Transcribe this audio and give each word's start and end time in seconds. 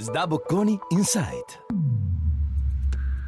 Sdabocconi 0.00 0.78
Insight. 0.88 1.60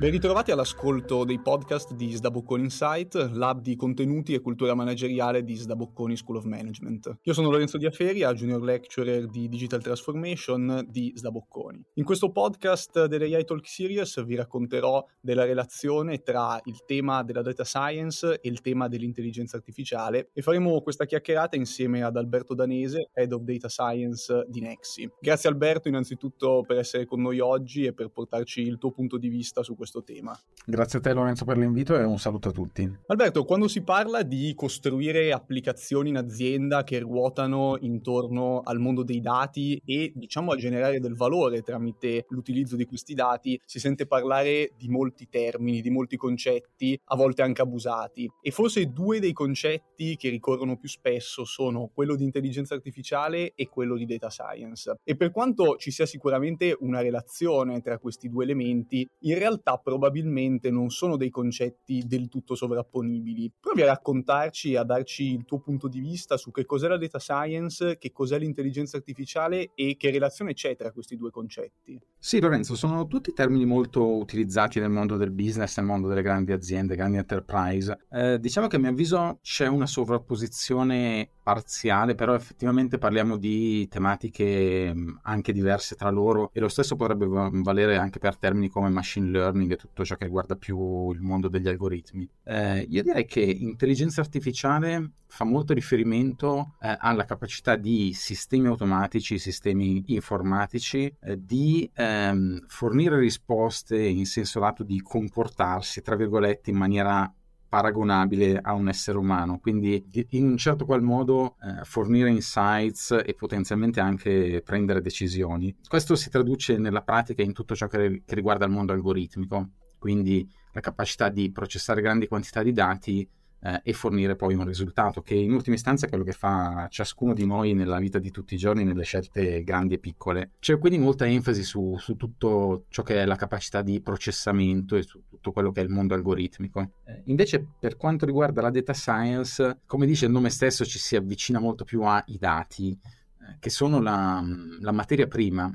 Ben 0.02 0.10
ritrovati 0.10 0.50
all'ascolto 0.50 1.22
dei 1.22 1.38
podcast 1.38 1.94
di 1.94 2.10
Sdabocconi 2.10 2.64
Insight, 2.64 3.14
lab 3.34 3.60
di 3.60 3.76
contenuti 3.76 4.34
e 4.34 4.40
cultura 4.40 4.74
manageriale 4.74 5.44
di 5.44 5.54
Sdabocconi 5.54 6.16
School 6.16 6.38
of 6.38 6.44
Management. 6.44 7.18
Io 7.22 7.32
sono 7.32 7.48
Lorenzo 7.48 7.78
Diaferia, 7.78 8.34
Junior 8.34 8.60
Lecturer 8.60 9.28
di 9.28 9.48
Digital 9.48 9.80
Transformation 9.80 10.84
di 10.88 11.12
Sdabocconi. 11.14 11.80
In 11.94 12.04
questo 12.04 12.32
podcast 12.32 13.04
dell'AI 13.04 13.44
Talk 13.44 13.64
Series 13.64 14.24
vi 14.24 14.34
racconterò 14.34 15.06
della 15.20 15.44
relazione 15.44 16.20
tra 16.22 16.60
il 16.64 16.82
tema 16.84 17.22
della 17.22 17.42
data 17.42 17.62
science 17.62 18.40
e 18.40 18.48
il 18.48 18.60
tema 18.60 18.88
dell'intelligenza 18.88 19.56
artificiale 19.56 20.30
e 20.32 20.42
faremo 20.42 20.80
questa 20.80 21.04
chiacchierata 21.04 21.54
insieme 21.54 22.02
ad 22.02 22.16
Alberto 22.16 22.54
Danese, 22.54 23.10
Head 23.12 23.30
of 23.30 23.42
Data 23.42 23.68
Science 23.68 24.46
di 24.48 24.62
Nexi. 24.62 25.08
Grazie 25.20 25.48
Alberto 25.48 25.86
innanzitutto 25.86 26.64
per 26.66 26.78
essere 26.78 27.06
con 27.06 27.22
noi 27.22 27.38
oggi 27.38 27.84
e 27.84 27.92
per 27.92 28.08
portarci 28.08 28.62
il 28.62 28.78
tuo 28.78 28.90
punto 28.90 29.16
di 29.16 29.28
vista 29.28 29.62
su 29.62 29.76
questo 29.76 29.90
questo 29.92 30.02
tema. 30.02 30.38
Grazie 30.64 31.00
a 31.00 31.02
te 31.02 31.12
Lorenzo 31.12 31.44
per 31.44 31.58
l'invito 31.58 31.98
e 31.98 32.04
un 32.04 32.18
saluto 32.18 32.48
a 32.48 32.52
tutti. 32.52 32.88
Alberto, 33.08 33.44
quando 33.44 33.66
si 33.66 33.82
parla 33.82 34.22
di 34.22 34.52
costruire 34.54 35.32
applicazioni 35.32 36.10
in 36.10 36.16
azienda 36.16 36.84
che 36.84 37.00
ruotano 37.00 37.76
intorno 37.80 38.60
al 38.60 38.78
mondo 38.78 39.02
dei 39.02 39.20
dati 39.20 39.80
e 39.84 40.12
diciamo 40.14 40.52
a 40.52 40.56
generare 40.56 41.00
del 41.00 41.16
valore 41.16 41.62
tramite 41.62 42.26
l'utilizzo 42.28 42.76
di 42.76 42.86
questi 42.86 43.12
dati, 43.14 43.60
si 43.64 43.80
sente 43.80 44.06
parlare 44.06 44.70
di 44.76 44.88
molti 44.88 45.28
termini, 45.28 45.80
di 45.80 45.90
molti 45.90 46.16
concetti, 46.16 46.98
a 47.06 47.16
volte 47.16 47.42
anche 47.42 47.62
abusati. 47.62 48.30
E 48.40 48.52
forse 48.52 48.86
due 48.92 49.18
dei 49.18 49.32
concetti 49.32 50.14
che 50.16 50.28
ricorrono 50.28 50.76
più 50.76 50.88
spesso 50.88 51.44
sono 51.44 51.90
quello 51.92 52.14
di 52.14 52.22
intelligenza 52.22 52.74
artificiale 52.74 53.52
e 53.56 53.68
quello 53.68 53.96
di 53.96 54.06
data 54.06 54.30
science. 54.30 54.94
E 55.02 55.16
per 55.16 55.32
quanto 55.32 55.76
ci 55.76 55.90
sia 55.90 56.06
sicuramente 56.06 56.76
una 56.78 57.00
relazione 57.00 57.80
tra 57.80 57.98
questi 57.98 58.28
due 58.28 58.44
elementi, 58.44 59.08
in 59.22 59.36
realtà 59.36 59.80
probabilmente 59.82 60.70
non 60.70 60.90
sono 60.90 61.16
dei 61.16 61.30
concetti 61.30 62.04
del 62.06 62.28
tutto 62.28 62.54
sovrapponibili. 62.54 63.52
Provi 63.60 63.82
a 63.82 63.86
raccontarci, 63.86 64.76
a 64.76 64.84
darci 64.84 65.34
il 65.34 65.44
tuo 65.44 65.60
punto 65.60 65.88
di 65.88 66.00
vista 66.00 66.36
su 66.36 66.50
che 66.50 66.64
cos'è 66.64 66.88
la 66.88 66.98
data 66.98 67.18
science, 67.18 67.98
che 67.98 68.12
cos'è 68.12 68.38
l'intelligenza 68.38 68.96
artificiale 68.96 69.72
e 69.74 69.96
che 69.96 70.10
relazione 70.10 70.54
c'è 70.54 70.76
tra 70.76 70.92
questi 70.92 71.16
due 71.16 71.30
concetti. 71.30 72.00
Sì, 72.18 72.40
Lorenzo, 72.40 72.74
sono 72.76 73.06
tutti 73.06 73.32
termini 73.32 73.64
molto 73.64 74.16
utilizzati 74.16 74.80
nel 74.80 74.90
mondo 74.90 75.16
del 75.16 75.32
business, 75.32 75.76
nel 75.78 75.86
mondo 75.86 76.08
delle 76.08 76.22
grandi 76.22 76.52
aziende, 76.52 76.96
grandi 76.96 77.18
enterprise. 77.18 78.06
Eh, 78.10 78.38
diciamo 78.38 78.68
che 78.68 78.76
a 78.76 78.78
mio 78.78 78.90
avviso 78.90 79.38
c'è 79.42 79.66
una 79.66 79.86
sovrapposizione 79.86 81.28
parziale, 81.42 82.14
però 82.14 82.34
effettivamente 82.34 82.98
parliamo 82.98 83.36
di 83.36 83.88
tematiche 83.88 84.94
anche 85.22 85.52
diverse 85.52 85.96
tra 85.96 86.10
loro 86.10 86.50
e 86.52 86.60
lo 86.60 86.68
stesso 86.68 86.94
potrebbe 86.94 87.26
valere 87.26 87.96
anche 87.96 88.18
per 88.18 88.36
termini 88.36 88.68
come 88.68 88.88
machine 88.88 89.30
learning 89.30 89.71
e 89.72 89.76
tutto 89.76 90.04
ciò 90.04 90.16
che 90.16 90.24
riguarda 90.24 90.56
più 90.56 91.10
il 91.10 91.20
mondo 91.20 91.48
degli 91.48 91.68
algoritmi. 91.68 92.28
Eh, 92.44 92.86
io 92.88 93.02
direi 93.02 93.24
che 93.24 93.40
intelligenza 93.40 94.20
artificiale 94.20 95.12
fa 95.26 95.44
molto 95.44 95.72
riferimento 95.72 96.74
eh, 96.80 96.94
alla 96.98 97.24
capacità 97.24 97.76
di 97.76 98.12
sistemi 98.12 98.66
automatici, 98.66 99.38
sistemi 99.38 100.04
informatici, 100.08 101.14
eh, 101.20 101.42
di 101.42 101.90
ehm, 101.94 102.66
fornire 102.66 103.18
risposte 103.18 103.98
in 103.98 104.26
senso 104.26 104.60
lato 104.60 104.82
di 104.82 105.00
comportarsi, 105.00 106.02
tra 106.02 106.16
virgolette, 106.16 106.70
in 106.70 106.76
maniera 106.76 107.32
paragonabile 107.72 108.58
a 108.62 108.74
un 108.74 108.88
essere 108.88 109.16
umano, 109.16 109.58
quindi 109.58 110.04
in 110.32 110.44
un 110.44 110.56
certo 110.58 110.84
qual 110.84 111.00
modo 111.00 111.56
eh, 111.62 111.84
fornire 111.84 112.28
insights 112.28 113.18
e 113.24 113.32
potenzialmente 113.32 113.98
anche 113.98 114.60
prendere 114.62 115.00
decisioni. 115.00 115.74
Questo 115.88 116.14
si 116.14 116.28
traduce 116.28 116.76
nella 116.76 117.00
pratica 117.00 117.40
in 117.40 117.54
tutto 117.54 117.74
ciò 117.74 117.86
che, 117.86 118.24
che 118.26 118.34
riguarda 118.34 118.66
il 118.66 118.72
mondo 118.72 118.92
algoritmico, 118.92 119.70
quindi 119.98 120.46
la 120.72 120.80
capacità 120.80 121.30
di 121.30 121.50
processare 121.50 122.02
grandi 122.02 122.28
quantità 122.28 122.62
di 122.62 122.72
dati 122.72 123.26
eh, 123.62 123.80
e 123.84 123.92
fornire 123.92 124.36
poi 124.36 124.54
un 124.54 124.66
risultato 124.66 125.22
che 125.22 125.34
in 125.34 125.52
ultima 125.52 125.76
istanza 125.76 126.06
è 126.06 126.08
quello 126.08 126.24
che 126.24 126.32
fa 126.32 126.88
ciascuno 126.90 127.32
di 127.32 127.46
noi 127.46 127.74
nella 127.74 127.98
vita 127.98 128.18
di 128.18 128.30
tutti 128.30 128.54
i 128.54 128.58
giorni, 128.58 128.84
nelle 128.84 129.04
scelte 129.04 129.62
grandi 129.62 129.94
e 129.94 129.98
piccole. 129.98 130.52
C'è 130.58 130.78
quindi 130.78 130.98
molta 130.98 131.26
enfasi 131.26 131.62
su, 131.62 131.96
su 131.98 132.16
tutto 132.16 132.84
ciò 132.88 133.02
che 133.02 133.22
è 133.22 133.24
la 133.24 133.36
capacità 133.36 133.82
di 133.82 134.00
processamento 134.00 134.96
e 134.96 135.02
su 135.02 135.22
tutto 135.28 135.52
quello 135.52 135.70
che 135.70 135.80
è 135.80 135.84
il 135.84 135.90
mondo 135.90 136.14
algoritmico. 136.14 136.90
Eh, 137.04 137.22
invece 137.26 137.64
per 137.78 137.96
quanto 137.96 138.26
riguarda 138.26 138.60
la 138.62 138.70
data 138.70 138.92
science, 138.92 139.80
come 139.86 140.06
dice 140.06 140.26
il 140.26 140.32
nome 140.32 140.50
stesso, 140.50 140.84
ci 140.84 140.98
si 140.98 141.16
avvicina 141.16 141.60
molto 141.60 141.84
più 141.84 142.02
ai 142.02 142.36
dati, 142.38 142.90
eh, 142.90 143.56
che 143.60 143.70
sono 143.70 144.00
la, 144.00 144.42
la 144.80 144.92
materia 144.92 145.26
prima 145.26 145.72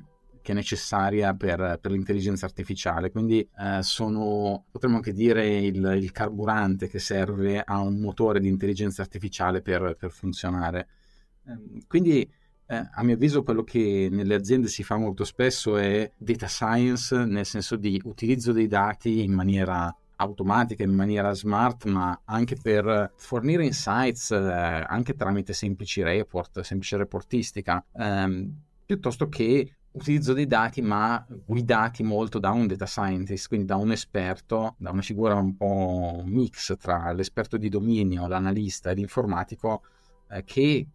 che 0.48 0.54
è 0.54 0.56
necessaria 0.56 1.34
per, 1.34 1.78
per 1.82 1.92
l'intelligenza 1.92 2.46
artificiale. 2.46 3.12
Quindi 3.12 3.46
eh, 3.60 3.84
sono, 3.84 4.64
potremmo 4.72 4.96
anche 4.96 5.12
dire, 5.12 5.58
il, 5.58 5.98
il, 6.02 6.12
carburante 6.14 6.88
che 6.88 7.00
serve 7.00 7.62
a 7.62 7.80
un 7.82 8.00
motore 8.00 8.40
di 8.40 8.48
intelligenza 8.48 9.02
artificiale 9.02 9.62
per, 9.62 9.98
per 10.00 10.10
funzionare. 10.10 10.88
Eh, 11.46 11.84
quindi, 11.86 12.22
eh, 12.66 12.90
a 12.94 13.04
mio 13.04 13.16
avviso, 13.16 13.44
quello 13.44 13.64
che 13.64 14.08
nelle 14.10 14.36
aziende 14.36 14.70
si 14.70 14.84
fa 14.84 14.96
molto 14.96 15.26
spesso 15.26 15.76
è 15.76 16.10
data 16.16 16.48
science, 16.48 17.26
nel 17.26 17.46
senso 17.46 17.76
di 17.76 18.00
utilizzo 18.06 18.54
dei 18.54 18.68
dati 18.68 19.24
in 19.24 19.34
maniera 19.34 19.94
automatica, 20.16 20.82
in 20.82 20.96
maniera 20.96 21.34
smart, 21.34 21.84
ma 21.88 22.22
anche 22.24 22.56
per 22.56 23.12
fornire 23.18 23.66
insights, 23.66 24.32
eh, 24.32 24.38
anche 24.88 25.14
tramite 25.14 25.52
semplici 25.52 26.02
report, 26.02 26.62
semplice 26.62 26.96
reportistica, 26.96 27.84
ehm, 27.94 28.62
piuttosto 28.86 29.28
che 29.28 29.74
utilizzo 29.98 30.34
dei 30.34 30.48
dati 30.48 30.82
ma 30.82 31.26
guidati 31.46 32.04
molto 32.04 32.40
da 32.40 32.52
un 32.52 32.68
data 32.68 32.86
scientist, 32.86 33.48
quindi 33.48 33.66
da 33.66 33.76
un 33.76 33.92
esperto, 33.92 34.76
da 34.78 34.92
una 34.92 35.02
figura 35.02 35.36
un 35.36 35.56
po' 35.56 36.24
mix 36.26 36.76
tra 36.78 37.12
l'esperto 37.12 37.58
di 37.58 37.70
dominio, 37.70 38.28
l'analista 38.28 38.92
e 38.92 38.96
l'informatico 38.96 39.82
eh, 40.30 40.44
che 40.44 40.86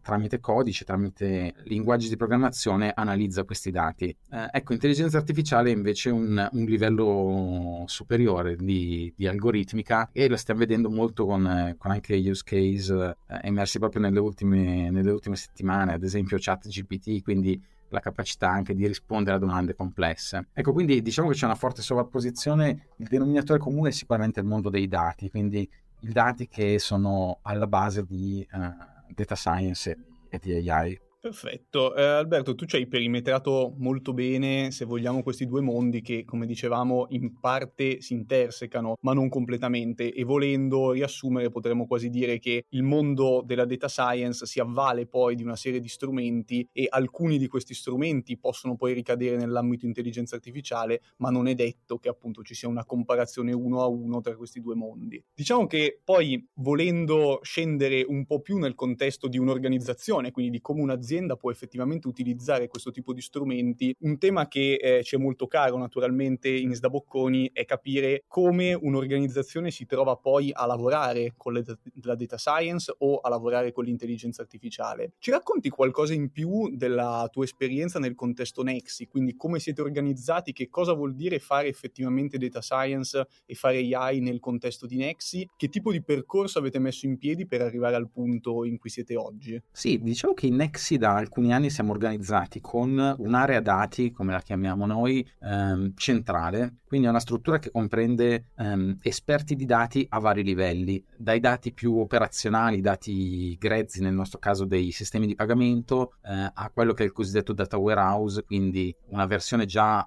tramite 0.00 0.40
codice, 0.40 0.84
tramite 0.84 1.54
linguaggi 1.64 2.08
di 2.08 2.16
programmazione 2.16 2.92
analizza 2.94 3.44
questi 3.44 3.70
dati. 3.70 4.08
Eh, 4.30 4.48
ecco, 4.52 4.72
intelligenza 4.72 5.18
artificiale 5.18 5.70
è 5.70 5.74
invece 5.74 6.10
un, 6.10 6.48
un 6.52 6.64
livello 6.64 7.84
superiore 7.86 8.56
di, 8.56 9.12
di, 9.14 9.26
algoritmica 9.26 10.08
e 10.12 10.28
lo 10.28 10.36
stiamo 10.36 10.60
vedendo 10.60 10.90
molto 10.90 11.26
con, 11.26 11.74
con 11.76 11.90
anche 11.90 12.16
use 12.16 12.42
case 12.44 13.16
eh, 13.28 13.40
emersi 13.42 13.78
proprio 13.78 14.00
nelle 14.00 14.18
ultime, 14.18 14.90
nelle 14.90 15.10
ultime 15.10 15.36
settimane, 15.36 15.92
ad 15.92 16.02
esempio 16.02 16.38
ChatGPT, 16.40 17.22
quindi 17.22 17.62
la 17.90 18.00
capacità 18.00 18.48
anche 18.48 18.74
di 18.74 18.86
rispondere 18.86 19.36
a 19.36 19.38
domande 19.38 19.74
complesse. 19.74 20.48
Ecco, 20.52 20.72
quindi 20.72 21.02
diciamo 21.02 21.28
che 21.28 21.34
c'è 21.34 21.44
una 21.44 21.54
forte 21.54 21.82
sovrapposizione, 21.82 22.88
il 22.96 23.06
denominatore 23.08 23.58
comune 23.58 23.90
è 23.90 23.92
sicuramente 23.92 24.40
il 24.40 24.46
mondo 24.46 24.70
dei 24.70 24.88
dati, 24.88 25.30
quindi 25.30 25.68
i 26.00 26.12
dati 26.12 26.48
che 26.48 26.78
sono 26.78 27.38
alla 27.42 27.66
base 27.66 28.04
di 28.04 28.46
uh, 28.52 29.12
data 29.14 29.34
science 29.34 29.96
e 30.28 30.38
di 30.38 30.70
AI. 30.70 30.98
Perfetto. 31.22 31.94
Eh, 31.94 32.02
Alberto, 32.02 32.54
tu 32.54 32.64
ci 32.64 32.76
hai 32.76 32.86
perimetrato 32.86 33.74
molto 33.76 34.14
bene, 34.14 34.70
se 34.70 34.86
vogliamo, 34.86 35.22
questi 35.22 35.44
due 35.44 35.60
mondi 35.60 36.00
che, 36.00 36.24
come 36.24 36.46
dicevamo, 36.46 37.08
in 37.10 37.38
parte 37.38 38.00
si 38.00 38.14
intersecano, 38.14 38.94
ma 39.02 39.12
non 39.12 39.28
completamente. 39.28 40.14
E 40.14 40.24
volendo 40.24 40.92
riassumere, 40.92 41.50
potremmo 41.50 41.86
quasi 41.86 42.08
dire 42.08 42.38
che 42.38 42.64
il 42.70 42.82
mondo 42.82 43.42
della 43.44 43.66
data 43.66 43.86
science 43.86 44.46
si 44.46 44.60
avvale 44.60 45.06
poi 45.06 45.34
di 45.34 45.42
una 45.42 45.56
serie 45.56 45.80
di 45.80 45.88
strumenti 45.88 46.66
e 46.72 46.86
alcuni 46.88 47.36
di 47.36 47.48
questi 47.48 47.74
strumenti 47.74 48.38
possono 48.38 48.76
poi 48.76 48.94
ricadere 48.94 49.36
nell'ambito 49.36 49.84
intelligenza 49.84 50.36
artificiale, 50.36 51.02
ma 51.18 51.28
non 51.28 51.48
è 51.48 51.54
detto 51.54 51.98
che 51.98 52.08
appunto 52.08 52.42
ci 52.42 52.54
sia 52.54 52.66
una 52.68 52.86
comparazione 52.86 53.52
uno 53.52 53.82
a 53.82 53.86
uno 53.88 54.22
tra 54.22 54.34
questi 54.36 54.60
due 54.62 54.74
mondi. 54.74 55.22
Diciamo 55.34 55.66
che 55.66 56.00
poi, 56.02 56.42
volendo 56.54 57.40
scendere 57.42 58.02
un 58.08 58.24
po' 58.24 58.40
più 58.40 58.56
nel 58.56 58.74
contesto 58.74 59.28
di 59.28 59.36
un'organizzazione, 59.36 60.30
quindi 60.30 60.52
di 60.52 60.60
come 60.62 60.80
un'azienda 60.80 61.08
un'azienda 61.10 61.36
può 61.36 61.50
effettivamente 61.50 62.06
utilizzare 62.06 62.68
questo 62.68 62.90
tipo 62.90 63.12
di 63.12 63.20
strumenti. 63.20 63.94
Un 64.00 64.18
tema 64.18 64.46
che 64.46 64.74
eh, 64.74 65.02
ci 65.02 65.16
è 65.16 65.18
molto 65.18 65.46
caro 65.46 65.76
naturalmente 65.76 66.48
in 66.48 66.74
Sdabocconi 66.74 67.50
è 67.52 67.64
capire 67.64 68.24
come 68.28 68.74
un'organizzazione 68.74 69.70
si 69.70 69.86
trova 69.86 70.16
poi 70.16 70.50
a 70.52 70.66
lavorare 70.66 71.34
con 71.36 71.54
le, 71.54 71.64
la 72.02 72.14
data 72.14 72.36
science 72.36 72.94
o 72.98 73.18
a 73.18 73.28
lavorare 73.28 73.72
con 73.72 73.84
l'intelligenza 73.84 74.42
artificiale. 74.42 75.12
Ci 75.18 75.30
racconti 75.30 75.68
qualcosa 75.68 76.14
in 76.14 76.30
più 76.30 76.74
della 76.76 77.28
tua 77.30 77.44
esperienza 77.44 77.98
nel 77.98 78.14
contesto 78.14 78.62
Nexi, 78.62 79.06
quindi 79.06 79.34
come 79.34 79.58
siete 79.58 79.80
organizzati, 79.80 80.52
che 80.52 80.68
cosa 80.68 80.92
vuol 80.92 81.14
dire 81.14 81.38
fare 81.38 81.68
effettivamente 81.68 82.38
data 82.38 82.60
science 82.60 83.26
e 83.46 83.54
fare 83.54 83.78
AI 83.78 84.20
nel 84.20 84.38
contesto 84.38 84.86
di 84.86 84.96
Nexi, 84.96 85.48
che 85.56 85.68
tipo 85.68 85.90
di 85.90 86.02
percorso 86.02 86.58
avete 86.58 86.78
messo 86.78 87.06
in 87.06 87.18
piedi 87.18 87.46
per 87.46 87.62
arrivare 87.62 87.96
al 87.96 88.10
punto 88.10 88.64
in 88.64 88.78
cui 88.78 88.90
siete 88.90 89.16
oggi? 89.16 89.60
Sì, 89.72 89.98
diciamo 90.00 90.34
che 90.34 90.46
in 90.46 90.56
Nexi 90.56 90.98
da 91.00 91.16
alcuni 91.16 91.52
anni 91.52 91.70
siamo 91.70 91.90
organizzati 91.90 92.60
con 92.60 93.16
un'area 93.18 93.60
dati, 93.60 94.12
come 94.12 94.32
la 94.32 94.40
chiamiamo 94.40 94.86
noi, 94.86 95.26
ehm, 95.40 95.94
centrale, 95.96 96.76
quindi 96.84 97.06
è 97.06 97.10
una 97.10 97.18
struttura 97.18 97.58
che 97.58 97.70
comprende 97.70 98.50
ehm, 98.56 98.98
esperti 99.02 99.56
di 99.56 99.64
dati 99.64 100.06
a 100.10 100.20
vari 100.20 100.44
livelli, 100.44 101.02
dai 101.16 101.40
dati 101.40 101.72
più 101.72 101.98
operazionali, 101.98 102.80
dati 102.80 103.56
grezzi 103.58 104.02
nel 104.02 104.12
nostro 104.12 104.38
caso 104.38 104.64
dei 104.66 104.92
sistemi 104.92 105.26
di 105.26 105.34
pagamento, 105.34 106.14
eh, 106.22 106.50
a 106.52 106.70
quello 106.72 106.92
che 106.92 107.02
è 107.02 107.06
il 107.06 107.12
cosiddetto 107.12 107.54
data 107.54 107.78
warehouse, 107.78 108.44
quindi 108.44 108.94
una 109.08 109.24
versione 109.24 109.64
già 109.64 110.06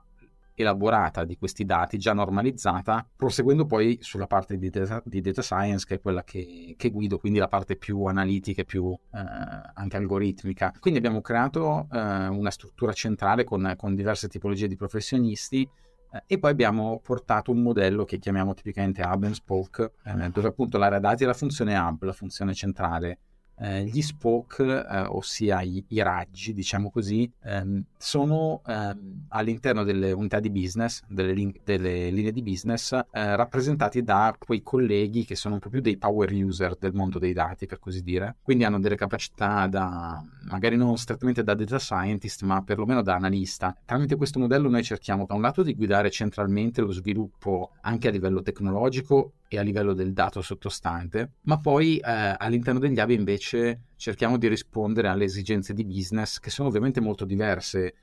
elaborata 0.56 1.24
di 1.24 1.38
questi 1.38 1.66
dati, 1.66 1.98
già 1.98 2.14
normalizzata, 2.14 3.08
proseguendo 3.16 3.66
poi 3.66 3.98
sulla 4.02 4.28
parte 4.28 4.58
di 4.58 4.70
data, 4.70 5.02
di 5.06 5.22
data 5.22 5.42
science, 5.42 5.86
che 5.86 5.96
è 5.96 6.02
quella 6.02 6.24
che, 6.24 6.76
che, 6.78 6.90
guido, 6.90 7.18
quindi 7.18 7.40
la 7.40 7.48
parte 7.48 7.76
più 7.76 8.04
analitica 8.06 8.62
e 8.62 8.66
più 8.66 8.92
eh, 8.92 9.20
anche 9.74 9.98
algoritmica. 9.98 10.74
Quindi 10.80 11.00
abbiamo 11.00 11.22
creato 11.22 11.88
eh, 11.92 12.28
una 12.28 12.52
struttura 12.52 12.94
centrale 12.94 13.44
con, 13.44 13.74
con, 13.78 13.96
diverse 13.96 14.28
tipologie 14.28 14.68
di 14.68 14.76
professionisti. 14.76 15.68
Eh, 16.12 16.24
e 16.28 16.40
poi 16.40 16.52
abbiamo 16.52 17.00
portato 17.04 17.52
un 17.52 17.62
modello 17.62 18.04
che 18.06 18.20
chiamiamo 18.20 18.54
tipicamente 18.54 19.02
Hub 19.02 19.24
and 19.24 19.34
Spoke, 19.34 19.94
eh, 20.04 20.30
dove 20.30 20.48
appunto 20.48 20.78
l'area 20.78 21.00
dati 21.00 21.24
è 21.24 21.26
la 21.28 21.34
funzione 21.34 21.76
hub, 21.78 22.04
la 22.04 22.14
funzione 22.14 22.54
centrale, 22.54 23.20
eh, 23.60 23.84
gli 23.86 24.02
spoke, 24.02 24.64
eh, 24.64 25.00
ossia 25.02 25.62
i, 25.62 25.84
i, 25.90 26.02
raggi, 26.02 26.54
diciamo 26.54 26.90
così, 26.90 27.30
ehm, 27.44 27.84
sono 27.98 28.62
ehm, 28.66 29.26
all'interno 29.30 29.84
delle 29.84 30.12
unità 30.12 30.40
di 30.40 30.50
business, 30.50 31.02
delle, 31.08 31.34
lin- 31.34 31.60
delle 31.64 32.10
linee 32.10 32.32
di 32.32 32.42
business, 32.42 32.92
eh, 32.94 33.36
rappresentati 33.36 34.04
da 34.04 34.36
quei 34.38 34.62
colleghi 34.64 35.26
che 35.26 35.36
sono 35.36 35.56
un 35.56 35.60
po' 35.60 35.70
più 35.70 35.82
dei 35.82 35.98
power 35.98 36.32
user 36.34 36.76
del 36.78 36.94
mondo 36.94 37.20
dei 37.20 37.34
dati, 37.34 37.66
per 37.66 37.80
così 37.80 38.02
dire. 38.02 38.36
Quindi 38.42 38.64
hanno 38.64 38.80
delle 38.80 38.96
capacità 38.96 39.68
da, 39.68 40.24
magari 40.50 40.76
non 40.76 40.98
strettamente 40.98 41.44
da 41.44 41.54
data 41.54 41.80
scientist, 41.80 42.44
ma 42.44 42.62
perlomeno 42.64 43.02
da 43.02 43.16
analista. 43.16 43.76
Tramite 43.86 44.16
questo 44.16 44.40
modello 44.40 44.70
noi 44.70 44.84
cerchiamo 44.84 45.26
da 45.26 45.36
un 45.36 45.42
lato 45.42 45.64
di 45.64 45.76
guidare 45.76 46.10
centralmente 46.10 46.82
lo 46.82 46.92
sviluppo 46.92 47.72
anche 47.82 48.08
a 48.08 48.12
livello 48.12 48.42
tecnologico 48.42 49.34
e 49.54 49.60
a 49.60 49.62
livello 49.62 49.94
del 49.94 50.14
dato 50.14 50.42
sottostante, 50.42 51.34
ma 51.42 51.60
poi 51.60 51.98
eh, 51.98 52.36
all'interno 52.38 52.80
degli 52.80 53.00
hub 53.00 53.10
invece 53.12 53.86
cerchiamo 53.96 54.38
di 54.38 54.48
rispondere 54.48 55.08
alle 55.08 55.26
esigenze 55.26 55.74
di 55.74 55.86
business 55.86 56.40
che 56.40 56.50
sono 56.50 56.70
ovviamente 56.70 57.00
molto 57.00 57.24
diverse 57.24 57.86
eh, 57.86 57.94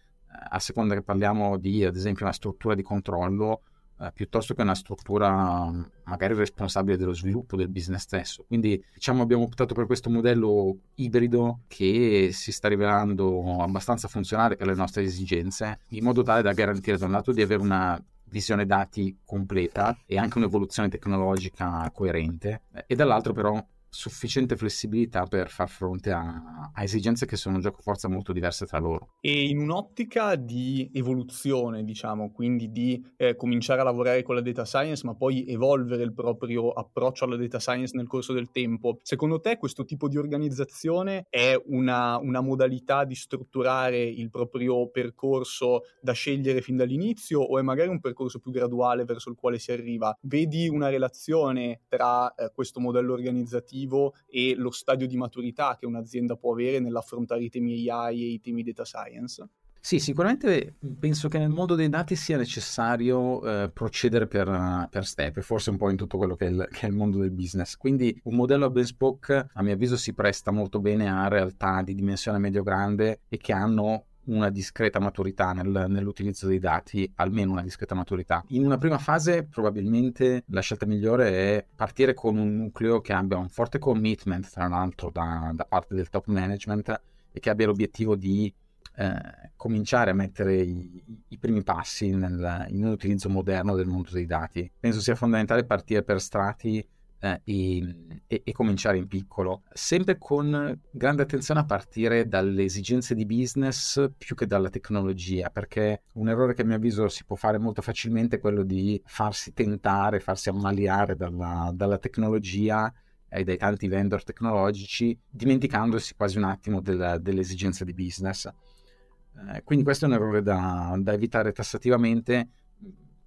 a 0.51 0.59
seconda 0.61 0.95
che 0.95 1.03
parliamo 1.03 1.59
di 1.59 1.85
ad 1.85 1.97
esempio 1.97 2.25
una 2.25 2.35
struttura 2.35 2.75
di 2.75 2.83
controllo 2.83 3.63
eh, 4.01 4.13
piuttosto 4.15 4.55
che 4.55 4.63
una 4.63 4.75
struttura 4.75 5.71
magari 6.05 6.35
responsabile 6.35 6.97
dello 6.97 7.13
sviluppo 7.13 7.57
del 7.57 7.69
business 7.69 8.03
stesso. 8.03 8.45
Quindi 8.47 8.83
diciamo 8.95 9.23
abbiamo 9.23 9.43
optato 9.43 9.75
per 9.75 9.87
questo 9.87 10.09
modello 10.09 10.79
ibrido 10.95 11.61
che 11.67 12.31
si 12.33 12.53
sta 12.53 12.69
rivelando 12.69 13.59
abbastanza 13.61 14.09
funzionale 14.09 14.57
per 14.57 14.69
le 14.69 14.75
nostre 14.75 15.03
esigenze, 15.03 15.81
in 15.89 16.05
modo 16.05 16.23
tale 16.23 16.43
da 16.43 16.53
garantire 16.53 16.97
da 16.97 17.07
un 17.07 17.13
lato 17.13 17.33
di 17.33 17.43
avere 17.43 17.61
una 17.61 18.03
visione 18.31 18.67
dati 18.67 19.19
completa 19.25 19.97
e 20.07 20.19
anche 20.19 20.39
un'evoluzione 20.39 20.89
tecnologica 20.89 21.91
coerente 21.93 22.63
e 22.87 22.95
dall'altro 22.95 23.33
però 23.33 23.63
sufficiente 23.91 24.57
flessibilità 24.57 25.27
per 25.27 25.51
far 25.51 25.69
fronte 25.69 26.13
a, 26.13 26.71
a, 26.73 26.83
esigenze 26.83 27.27
che 27.27 27.37
sono 27.37 27.59
gioco 27.59 27.83
forza 27.83 28.09
molto 28.09 28.33
diverse 28.33 28.65
tra 28.65 28.79
loro. 28.79 29.15
E 29.21 29.49
in 29.49 29.59
un'ottica 29.59 30.37
di 30.37 30.89
evoluzione, 30.95 31.83
diciamo, 31.83 32.31
quindi 32.31 32.71
di 32.71 33.05
eh, 33.17 33.35
cominciare 33.35 33.81
a 33.81 33.85
lavorare 33.85 34.23
con 34.23 34.37
la 34.37 34.41
data 34.41 34.65
science, 34.65 35.05
ma 35.05 35.15
poi 35.15 35.45
evolvere 35.47 36.05
il 36.05 36.15
proprio 36.15 36.71
approccio 36.71 37.25
alla 37.25 37.37
data 37.37 37.59
science 37.59 37.97
nel 37.97 38.07
corso 38.07 38.33
del 38.33 38.51
tempo, 38.53 38.99
secondo 39.03 39.41
te 39.41 39.59
questo 39.59 39.85
tipo 39.85 40.09
di 40.09 40.17
organizzazione 40.17 41.27
è 41.29 41.61
una, 41.67 42.17
una 42.19 42.41
modalità 42.41 43.05
di 43.05 43.17
strutturare 43.17 44.01
il 44.01 44.31
proprio 44.31 44.89
percorso 44.89 45.83
da 46.01 46.13
scegliere 46.13 46.61
fin 46.61 46.77
dall'inizio 46.77 47.41
o 47.41 47.59
è 47.59 47.63
magari 47.63 47.89
un 47.89 48.01
percorso 48.01 48.39
più 48.39 48.53
graduale 48.53 49.05
verso 49.05 49.31
il 49.31 49.37
quale 49.37 49.59
si 49.59 49.73
arriva? 49.73 50.17
Vedi 50.23 50.69
una 50.69 50.89
relazione 50.89 51.81
tra 51.89 52.33
eh, 52.35 52.53
questo 52.55 52.79
modello 52.79 53.13
organizzativo 53.13 53.80
operativo 53.81 54.15
e 54.29 54.55
lo 54.57 54.71
stadio 54.71 55.07
di 55.07 55.17
maturità 55.17 55.77
che 55.79 55.87
un'azienda 55.87 56.37
può 56.37 56.53
avere 56.53 56.81
nell'affrontare 56.81 57.43
i 57.43 57.49
temi 57.49 57.89
AI 57.89 58.23
e 58.23 58.27
i 58.27 58.41
temi 58.41 58.63
data 58.63 58.85
science? 58.85 59.49
Sì, 59.83 59.99
sicuramente 59.99 60.75
penso 60.99 61.29
che 61.29 61.39
nel 61.39 61.49
mondo 61.49 61.75
dei 61.75 61.89
dati 61.89 62.15
sia 62.15 62.37
necessario 62.37 63.43
eh, 63.43 63.71
procedere 63.71 64.27
per, 64.27 64.89
per, 64.91 65.07
step, 65.07 65.41
forse 65.41 65.71
un 65.71 65.79
po' 65.79 65.89
in 65.89 65.97
tutto 65.97 66.19
quello 66.19 66.37
che 66.37 66.47
è, 66.47 66.51
il, 66.51 66.69
che 66.71 66.87
è, 66.87 66.91
il, 66.91 66.95
mondo 66.95 67.19
del 67.19 67.31
business. 67.31 67.77
Quindi 67.77 68.21
un 68.25 68.35
modello 68.35 68.67
a 68.67 68.71
bespoke, 68.71 69.49
a 69.51 69.63
mio 69.63 69.73
avviso, 69.73 69.97
si 69.97 70.13
presta 70.13 70.51
molto 70.51 70.81
bene 70.81 71.09
a 71.09 71.29
realtà 71.29 71.81
di 71.81 71.95
dimensione 71.95 72.37
medio-grande 72.37 73.23
e 73.27 73.39
che 73.39 73.55
hanno 73.55 74.09
una 74.25 74.51
discreta 74.51 75.01
maturità 75.01 75.53
nel, 75.53 75.87
nell'utilizzo 75.89 76.47
dei 76.47 76.59
dati, 76.59 77.11
almeno 77.17 77.53
una 77.53 77.63
discreta 77.63 77.95
maturità. 77.95 78.45
In 78.49 78.65
una 78.65 78.77
prima 78.77 78.99
fase 78.99 79.45
probabilmente 79.45 80.45
la 80.47 80.61
scelta 80.61 80.87
migliore 80.87 81.31
è 81.31 81.67
partire 81.75 82.15
con 82.15 82.37
un 82.37 82.57
nucleo 82.57 83.01
che 83.01 83.13
abbia 83.13 83.39
un 83.39 83.49
forte 83.49 83.79
commitment, 83.79 84.51
tra 84.51 84.69
l'altro, 84.69 85.11
da, 85.11 85.53
da 85.55 85.65
parte 85.65 85.95
del 85.95 86.09
top 86.09 86.27
management 86.27 87.01
e 87.33 87.41
che 87.41 87.51
abbia 87.51 87.67
l'obiettivo 87.67 88.17
di 88.17 88.53
eh, 88.97 89.53
cominciare 89.57 90.11
a 90.11 90.15
mettere 90.15 90.61
i, 90.61 91.03
i 91.29 91.39
primi 91.39 91.63
passi 91.63 92.11
nel, 92.11 92.67
in 92.69 92.85
un 92.85 92.91
utilizzo 92.91 93.29
moderno 93.29 93.75
del 93.75 93.87
mondo 93.87 94.11
dei 94.11 94.27
dati. 94.27 94.71
Penso 94.79 95.01
sia 95.01 95.15
fondamentale 95.15 95.65
partire 95.65 96.03
per 96.03 96.21
strati 96.21 96.87
eh, 97.21 97.41
e, 97.45 97.97
e, 98.27 98.43
e, 98.45 98.53
cominciare 98.53 98.97
in 98.97 99.07
piccolo, 99.07 99.63
sempre 99.73 100.17
con 100.19 100.81
grande 100.91 101.23
attenzione 101.23 101.61
a 101.61 101.65
partire 101.65 102.27
dalle 102.27 102.65
esigenze 102.65 103.15
di 103.15 103.27
business 103.27 104.11
più 104.17 104.35
che 104.35 104.47
dalla 104.47 104.71
tecnologia, 104.71 105.51
perché 105.51 106.03
un 106.15 106.29
errore 106.29 106.55
che 106.55 106.63
a 106.63 106.65
mio 106.65 106.77
avviso 106.77 107.09
si 107.09 107.25
può 107.25 107.37
fare 107.37 107.59
molto 107.59 107.83
facilmente 107.83 108.37
è 108.37 108.41
quello 108.41 108.63
di 108.63 109.01
farsi 109.05 109.53
tentare, 109.53 110.21
farsi 110.21 110.49
ammaliare 110.49 111.15
dalla, 111.15 111.71
dalla 111.75 111.99
tecnologia 111.99 112.93
e 113.29 113.45
dai 113.45 113.59
tanti 113.59 113.87
vendor 113.87 114.25
tecnologici, 114.25 115.17
dimenticandosi 115.29 116.15
quasi 116.15 116.39
un 116.39 116.45
attimo 116.45 116.81
del, 116.81 117.19
delle 117.21 117.41
esigenze 117.41 117.85
di 117.85 117.93
business. 117.93 118.47
Eh, 118.47 119.63
quindi 119.63 119.85
questo 119.85 120.07
è 120.07 120.09
un 120.09 120.15
errore 120.15 120.43
da, 120.43 120.97
da 120.99 121.13
evitare 121.13 121.53
tassativamente 121.53 122.49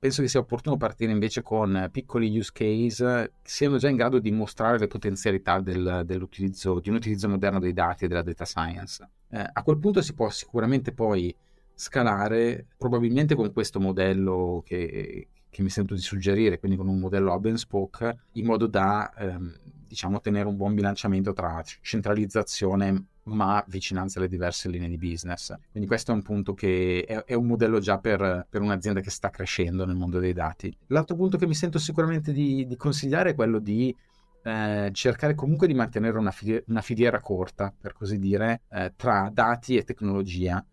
penso 0.04 0.22
che 0.22 0.28
sia 0.28 0.42
opportuno 0.42 0.76
partire 0.76 1.14
invece 1.14 1.42
con 1.42 1.88
piccoli 1.90 2.38
use 2.38 2.52
case 2.52 3.32
che 3.42 3.50
siano 3.50 3.78
già 3.78 3.88
in 3.88 3.96
grado 3.96 4.20
di 4.20 4.32
mostrare 4.32 4.78
le 4.78 4.88
potenzialità 4.88 5.62
del, 5.62 6.02
dell'utilizzo, 6.06 6.82
di 6.82 6.90
un 6.90 6.96
utilizzo 6.96 7.30
moderno 7.30 7.58
dei 7.58 7.72
dati 7.72 8.04
e 8.04 8.08
della 8.10 8.22
data 8.22 8.44
science. 8.44 9.10
Eh, 9.30 9.50
a 9.54 9.64
quel 9.64 9.80
punto 9.80 10.02
si 10.02 10.14
può 10.14 10.30
sicuramente 10.30 10.92
poi 10.92 11.34
scalare, 11.74 12.66
probabilmente 12.78 13.34
con 13.34 13.50
questo 13.54 13.80
modello 13.80 14.62
che, 14.66 15.30
che 15.50 15.62
mi 15.62 15.70
sento 15.70 15.94
di 15.94 16.02
suggerire, 16.02 16.60
quindi 16.60 16.76
con 16.76 16.90
un 16.90 17.00
modello 17.00 17.32
hub 17.32 17.46
and 17.46 17.56
spoke, 17.56 18.18
in 18.34 18.46
modo 18.46 18.68
da 18.68 19.10
ehm, 19.18 19.58
diciamo, 19.88 20.18
ottenere 20.18 20.50
un 20.50 20.58
buon 20.58 20.74
bilanciamento 20.74 21.32
tra 21.32 21.64
centralizzazione 21.80 23.06
ma 23.25 23.64
vicinanza 23.68 24.19
alle 24.19 24.28
diverse 24.28 24.69
linee 24.69 24.90
di 24.90 24.97
business. 24.97 25.54
Quindi 25.71 25.88
questo 25.88 26.12
è 26.12 26.16
un 26.16 26.21
punto 26.21 26.54
che 26.54 27.06
è, 27.07 27.24
è 27.24 27.33
un 27.33 27.45
modello 27.45 27.80
già 27.80 28.00
per, 28.00 28.47
per, 28.50 28.62
un'azienda 28.62 29.00
che 29.00 29.09
sta 29.09 29.30
crescendo 29.30 29.86
nel 29.86 29.95
mondo 29.95 30.19
dei 30.19 30.33
dati. 30.33 30.76
L'altro 30.88 31.16
punto 31.16 31.38
che 31.38 31.47
mi 31.47 31.56
sento 31.56 31.80
sicuramente 31.80 32.31
di, 32.31 32.66
di 32.66 32.76
consigliare 32.76 33.31
è 33.31 33.36
quello 33.36 33.59
di 33.59 33.95
eh, 34.44 34.90
cercare 34.92 35.36
comunque 35.36 35.68
di 35.68 35.74
mantenere 35.74 36.18
una, 36.18 36.31
filiera, 36.31 36.64
una 36.68 36.81
filiera 36.81 37.19
corta, 37.19 37.74
per 37.80 37.94
così 37.94 38.19
dire, 38.19 38.64
eh, 38.69 38.94
tra 38.95 39.30
dati 39.31 39.78
e 39.78 39.83
tecnologia. 39.83 40.64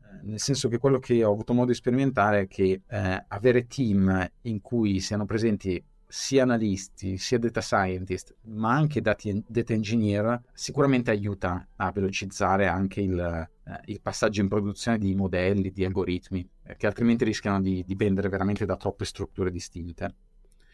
Eh, 0.00 0.26
nel 0.26 0.40
senso 0.40 0.68
che 0.68 0.78
quello 0.78 0.98
che 0.98 1.22
ho 1.22 1.32
avuto 1.32 1.52
modo 1.52 1.68
di 1.68 1.74
sperimentare 1.74 2.42
è 2.42 2.48
che 2.48 2.82
eh, 2.86 3.24
avere 3.28 3.66
team 3.66 4.26
in 4.42 4.60
cui 4.60 5.00
siano 5.00 5.26
presenti 5.26 5.82
sia 6.08 6.42
analisti, 6.42 7.18
sia 7.18 7.38
data 7.38 7.60
scientist, 7.60 8.34
ma 8.44 8.72
anche 8.72 9.02
dati, 9.02 9.44
data 9.46 9.74
engineer, 9.74 10.42
sicuramente 10.54 11.10
aiuta 11.10 11.68
a 11.76 11.92
velocizzare 11.92 12.66
anche 12.66 13.02
il, 13.02 13.18
eh, 13.18 13.80
il 13.86 14.00
passaggio 14.00 14.40
in 14.40 14.48
produzione 14.48 14.98
di 14.98 15.14
modelli, 15.14 15.70
di 15.70 15.84
algoritmi, 15.84 16.48
eh, 16.64 16.76
che 16.76 16.86
altrimenti 16.86 17.24
rischiano 17.24 17.60
di 17.60 17.84
dipendere 17.86 18.30
veramente 18.30 18.64
da 18.64 18.76
troppe 18.76 19.04
strutture 19.04 19.50
distinte. 19.50 20.14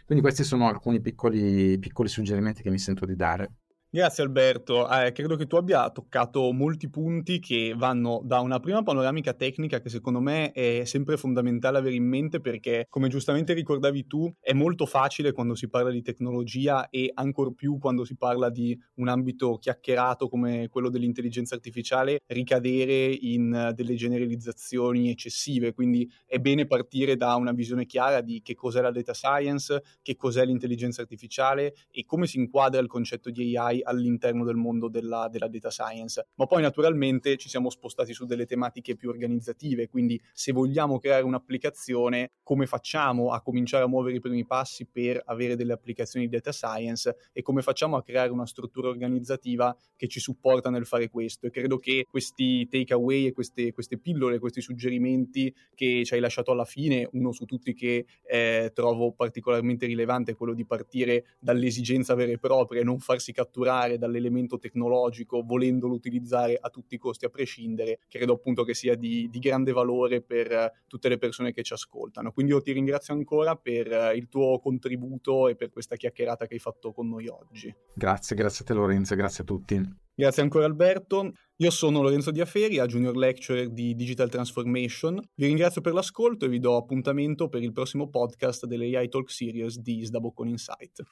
Quindi 0.04 0.22
questi 0.22 0.44
sono 0.44 0.68
alcuni 0.68 1.00
piccoli, 1.00 1.78
piccoli 1.78 2.08
suggerimenti 2.08 2.62
che 2.62 2.70
mi 2.70 2.78
sento 2.78 3.04
di 3.04 3.16
dare. 3.16 3.50
Grazie 3.94 4.24
Alberto, 4.24 4.90
eh, 4.90 5.12
credo 5.12 5.36
che 5.36 5.46
tu 5.46 5.54
abbia 5.54 5.88
toccato 5.88 6.50
molti 6.50 6.90
punti 6.90 7.38
che 7.38 7.74
vanno 7.76 8.22
da 8.24 8.40
una 8.40 8.58
prima 8.58 8.82
panoramica 8.82 9.34
tecnica 9.34 9.80
che 9.80 9.88
secondo 9.88 10.18
me 10.18 10.50
è 10.50 10.82
sempre 10.84 11.16
fondamentale 11.16 11.78
avere 11.78 11.94
in 11.94 12.04
mente 12.04 12.40
perché 12.40 12.86
come 12.88 13.06
giustamente 13.06 13.52
ricordavi 13.52 14.08
tu 14.08 14.28
è 14.40 14.52
molto 14.52 14.84
facile 14.84 15.30
quando 15.30 15.54
si 15.54 15.68
parla 15.68 15.92
di 15.92 16.02
tecnologia 16.02 16.88
e 16.90 17.08
ancor 17.14 17.54
più 17.54 17.78
quando 17.78 18.04
si 18.04 18.16
parla 18.16 18.50
di 18.50 18.76
un 18.94 19.06
ambito 19.06 19.58
chiacchierato 19.58 20.28
come 20.28 20.66
quello 20.70 20.90
dell'intelligenza 20.90 21.54
artificiale 21.54 22.18
ricadere 22.26 23.16
in 23.20 23.70
delle 23.76 23.94
generalizzazioni 23.94 25.08
eccessive, 25.08 25.72
quindi 25.72 26.10
è 26.26 26.40
bene 26.40 26.66
partire 26.66 27.16
da 27.16 27.36
una 27.36 27.52
visione 27.52 27.86
chiara 27.86 28.22
di 28.22 28.42
che 28.42 28.56
cos'è 28.56 28.80
la 28.80 28.90
data 28.90 29.14
science, 29.14 29.80
che 30.02 30.16
cos'è 30.16 30.44
l'intelligenza 30.44 31.00
artificiale 31.00 31.74
e 31.92 32.04
come 32.04 32.26
si 32.26 32.38
inquadra 32.38 32.80
il 32.80 32.88
concetto 32.88 33.30
di 33.30 33.56
AI 33.56 33.82
all'interno 33.84 34.44
del 34.44 34.56
mondo 34.56 34.88
della, 34.88 35.28
della 35.30 35.48
data 35.48 35.70
science. 35.70 36.28
Ma 36.34 36.46
poi 36.46 36.62
naturalmente 36.62 37.36
ci 37.36 37.48
siamo 37.48 37.70
spostati 37.70 38.12
su 38.12 38.24
delle 38.24 38.46
tematiche 38.46 38.96
più 38.96 39.08
organizzative, 39.08 39.88
quindi 39.88 40.20
se 40.32 40.52
vogliamo 40.52 40.98
creare 40.98 41.24
un'applicazione, 41.24 42.32
come 42.42 42.66
facciamo 42.66 43.32
a 43.32 43.40
cominciare 43.42 43.84
a 43.84 43.88
muovere 43.88 44.16
i 44.16 44.20
primi 44.20 44.46
passi 44.46 44.86
per 44.86 45.22
avere 45.26 45.56
delle 45.56 45.72
applicazioni 45.72 46.26
di 46.26 46.32
data 46.32 46.52
science 46.52 47.16
e 47.32 47.42
come 47.42 47.62
facciamo 47.62 47.96
a 47.96 48.02
creare 48.02 48.30
una 48.30 48.46
struttura 48.46 48.88
organizzativa 48.88 49.76
che 49.96 50.08
ci 50.08 50.20
supporta 50.20 50.70
nel 50.70 50.86
fare 50.86 51.08
questo. 51.10 51.46
E 51.46 51.50
credo 51.50 51.78
che 51.78 52.06
questi 52.08 52.66
takeaway 52.68 53.26
e 53.26 53.32
queste, 53.32 53.72
queste 53.72 53.98
pillole, 53.98 54.38
questi 54.38 54.60
suggerimenti 54.60 55.54
che 55.74 56.02
ci 56.04 56.14
hai 56.14 56.20
lasciato 56.20 56.52
alla 56.52 56.64
fine, 56.64 57.08
uno 57.12 57.32
su 57.32 57.44
tutti 57.44 57.74
che 57.74 58.06
eh, 58.22 58.70
trovo 58.74 59.12
particolarmente 59.12 59.86
rilevante 59.86 60.32
è 60.32 60.36
quello 60.36 60.54
di 60.54 60.64
partire 60.64 61.36
dall'esigenza 61.38 62.14
vera 62.14 62.32
e 62.32 62.38
propria 62.38 62.80
e 62.80 62.84
non 62.84 62.98
farsi 62.98 63.32
catturare 63.32 63.63
dall'elemento 63.99 64.59
tecnologico 64.59 65.42
volendolo 65.42 65.94
utilizzare 65.94 66.59
a 66.61 66.68
tutti 66.71 66.94
i 66.94 66.99
costi 66.99 67.25
a 67.25 67.28
prescindere, 67.28 68.00
credo 68.09 68.35
appunto 68.35 68.64
che 68.64 68.75
sia 68.75 68.94
di, 68.94 69.28
di 69.30 69.38
grande 69.38 69.73
valore 69.73 70.23
per 70.23 70.83
tutte 70.87 71.09
le 71.09 71.18
persone 71.18 71.52
che 71.52 71.62
ci 71.62 71.73
ascoltano. 71.73 72.33
Quindi 72.33 72.52
io 72.52 72.61
ti 72.61 72.73
ringrazio 72.73 73.14
ancora 73.14 73.56
per 73.56 74.12
il 74.14 74.28
tuo 74.28 74.59
contributo 74.59 75.49
e 75.49 75.56
per 75.56 75.71
questa 75.71 75.97
chiacchierata 75.97 76.47
che 76.47 76.54
hai 76.54 76.61
fatto 76.61 76.92
con 76.92 77.09
noi 77.09 77.26
oggi. 77.28 77.75
Grazie, 77.92 78.37
grazie 78.37 78.64
a 78.64 78.68
te 78.68 78.75
Lorenzo, 78.75 79.14
grazie 79.14 79.42
a 79.42 79.47
tutti. 79.47 80.02
Grazie 80.16 80.42
ancora 80.42 80.64
Alberto. 80.64 81.33
Io 81.56 81.71
sono 81.71 82.00
Lorenzo 82.00 82.30
Diaferi, 82.30 82.78
a 82.78 82.87
Junior 82.87 83.16
Lecturer 83.16 83.68
di 83.68 83.94
Digital 83.94 84.28
Transformation. 84.28 85.21
Vi 85.35 85.47
ringrazio 85.47 85.80
per 85.80 85.92
l'ascolto 85.92 86.44
e 86.44 86.49
vi 86.49 86.61
do 86.61 86.76
appuntamento 86.76 87.49
per 87.49 87.62
il 87.62 87.73
prossimo 87.73 88.09
podcast 88.09 88.66
delle 88.66 89.09
Talk 89.09 89.30
Series 89.30 89.78
di 89.78 90.04
Sdaboccon 90.04 90.49
Insight. 90.49 91.02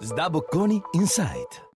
Sdabocconi 0.00 0.80
Insight. 0.92 1.67